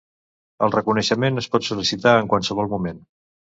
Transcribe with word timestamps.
El 0.67 0.73
reconeixement 0.75 1.39
es 1.43 1.49
pot 1.57 1.69
sol·licitar 1.69 2.17
en 2.25 2.35
qualsevol 2.35 2.75
moment. 2.77 3.09